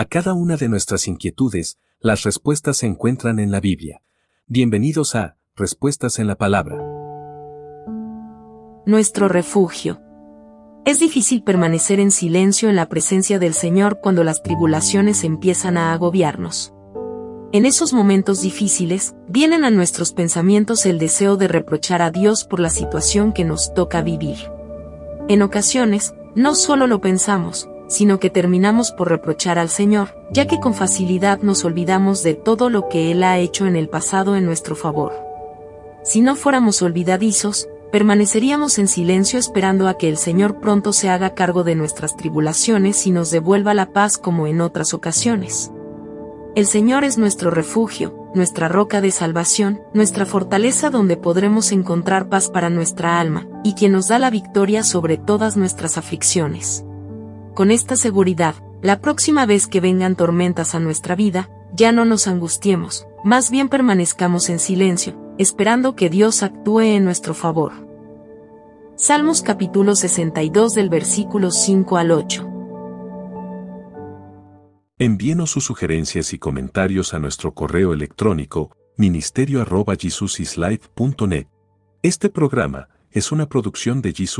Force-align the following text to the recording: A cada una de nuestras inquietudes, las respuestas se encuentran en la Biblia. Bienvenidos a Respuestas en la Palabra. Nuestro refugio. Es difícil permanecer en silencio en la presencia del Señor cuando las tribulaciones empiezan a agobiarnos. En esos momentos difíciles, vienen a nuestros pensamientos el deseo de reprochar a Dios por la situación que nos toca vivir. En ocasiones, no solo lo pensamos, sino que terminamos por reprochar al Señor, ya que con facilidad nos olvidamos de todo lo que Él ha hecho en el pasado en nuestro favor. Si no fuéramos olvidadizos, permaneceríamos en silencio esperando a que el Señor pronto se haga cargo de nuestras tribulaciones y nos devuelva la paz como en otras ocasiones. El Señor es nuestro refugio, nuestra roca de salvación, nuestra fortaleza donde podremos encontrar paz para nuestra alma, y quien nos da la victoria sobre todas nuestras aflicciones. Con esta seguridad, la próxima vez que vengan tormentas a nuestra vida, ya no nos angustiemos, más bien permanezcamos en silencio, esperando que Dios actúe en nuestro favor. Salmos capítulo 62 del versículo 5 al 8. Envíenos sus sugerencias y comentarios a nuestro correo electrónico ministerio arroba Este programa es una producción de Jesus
A 0.00 0.06
cada 0.06 0.32
una 0.32 0.56
de 0.56 0.70
nuestras 0.70 1.06
inquietudes, 1.08 1.76
las 2.00 2.22
respuestas 2.22 2.78
se 2.78 2.86
encuentran 2.86 3.38
en 3.38 3.50
la 3.50 3.60
Biblia. 3.60 4.00
Bienvenidos 4.46 5.14
a 5.14 5.36
Respuestas 5.54 6.18
en 6.18 6.26
la 6.26 6.36
Palabra. 6.36 6.78
Nuestro 8.86 9.28
refugio. 9.28 10.00
Es 10.86 11.00
difícil 11.00 11.42
permanecer 11.42 12.00
en 12.00 12.12
silencio 12.12 12.70
en 12.70 12.76
la 12.76 12.88
presencia 12.88 13.38
del 13.38 13.52
Señor 13.52 14.00
cuando 14.00 14.24
las 14.24 14.42
tribulaciones 14.42 15.22
empiezan 15.22 15.76
a 15.76 15.92
agobiarnos. 15.92 16.72
En 17.52 17.66
esos 17.66 17.92
momentos 17.92 18.40
difíciles, 18.40 19.14
vienen 19.28 19.64
a 19.64 19.70
nuestros 19.70 20.14
pensamientos 20.14 20.86
el 20.86 20.98
deseo 20.98 21.36
de 21.36 21.46
reprochar 21.46 22.00
a 22.00 22.10
Dios 22.10 22.46
por 22.46 22.58
la 22.58 22.70
situación 22.70 23.34
que 23.34 23.44
nos 23.44 23.74
toca 23.74 24.00
vivir. 24.00 24.38
En 25.28 25.42
ocasiones, 25.42 26.14
no 26.34 26.54
solo 26.54 26.86
lo 26.86 27.02
pensamos, 27.02 27.68
sino 27.90 28.20
que 28.20 28.30
terminamos 28.30 28.92
por 28.92 29.08
reprochar 29.08 29.58
al 29.58 29.68
Señor, 29.68 30.14
ya 30.30 30.46
que 30.46 30.60
con 30.60 30.74
facilidad 30.74 31.40
nos 31.40 31.64
olvidamos 31.64 32.22
de 32.22 32.34
todo 32.34 32.70
lo 32.70 32.88
que 32.88 33.10
Él 33.10 33.24
ha 33.24 33.36
hecho 33.38 33.66
en 33.66 33.74
el 33.74 33.88
pasado 33.88 34.36
en 34.36 34.46
nuestro 34.46 34.76
favor. 34.76 35.12
Si 36.04 36.20
no 36.20 36.36
fuéramos 36.36 36.80
olvidadizos, 36.82 37.68
permaneceríamos 37.90 38.78
en 38.78 38.86
silencio 38.86 39.40
esperando 39.40 39.88
a 39.88 39.98
que 39.98 40.08
el 40.08 40.16
Señor 40.16 40.60
pronto 40.60 40.92
se 40.92 41.10
haga 41.10 41.34
cargo 41.34 41.64
de 41.64 41.74
nuestras 41.74 42.16
tribulaciones 42.16 43.06
y 43.08 43.10
nos 43.10 43.32
devuelva 43.32 43.74
la 43.74 43.92
paz 43.92 44.16
como 44.18 44.46
en 44.46 44.60
otras 44.60 44.94
ocasiones. 44.94 45.72
El 46.54 46.66
Señor 46.66 47.02
es 47.02 47.18
nuestro 47.18 47.50
refugio, 47.50 48.28
nuestra 48.34 48.68
roca 48.68 49.00
de 49.00 49.10
salvación, 49.10 49.82
nuestra 49.94 50.26
fortaleza 50.26 50.90
donde 50.90 51.16
podremos 51.16 51.72
encontrar 51.72 52.28
paz 52.28 52.48
para 52.48 52.70
nuestra 52.70 53.20
alma, 53.20 53.48
y 53.64 53.74
quien 53.74 53.92
nos 53.92 54.06
da 54.06 54.20
la 54.20 54.30
victoria 54.30 54.84
sobre 54.84 55.16
todas 55.16 55.56
nuestras 55.56 55.98
aflicciones. 55.98 56.84
Con 57.54 57.72
esta 57.72 57.96
seguridad, 57.96 58.54
la 58.80 59.00
próxima 59.00 59.44
vez 59.44 59.66
que 59.66 59.80
vengan 59.80 60.14
tormentas 60.14 60.74
a 60.74 60.80
nuestra 60.80 61.16
vida, 61.16 61.50
ya 61.74 61.90
no 61.92 62.04
nos 62.04 62.28
angustiemos, 62.28 63.06
más 63.24 63.50
bien 63.50 63.68
permanezcamos 63.68 64.48
en 64.50 64.58
silencio, 64.60 65.16
esperando 65.36 65.96
que 65.96 66.10
Dios 66.10 66.42
actúe 66.42 66.80
en 66.80 67.04
nuestro 67.04 67.34
favor. 67.34 67.72
Salmos 68.96 69.42
capítulo 69.42 69.96
62 69.96 70.74
del 70.74 70.88
versículo 70.88 71.50
5 71.50 71.96
al 71.96 72.10
8. 72.12 72.46
Envíenos 74.98 75.50
sus 75.50 75.64
sugerencias 75.64 76.32
y 76.32 76.38
comentarios 76.38 77.14
a 77.14 77.18
nuestro 77.18 77.52
correo 77.52 77.92
electrónico 77.92 78.76
ministerio 78.96 79.62
arroba 79.62 79.94
Este 82.02 82.28
programa 82.28 82.88
es 83.10 83.32
una 83.32 83.48
producción 83.48 84.02
de 84.02 84.12
Jesus 84.12 84.38